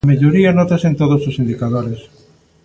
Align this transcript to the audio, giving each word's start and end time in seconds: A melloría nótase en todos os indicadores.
A 0.05 0.09
melloría 0.11 0.55
nótase 0.59 0.85
en 0.91 0.95
todos 1.01 1.21
os 1.29 1.39
indicadores. 1.43 1.99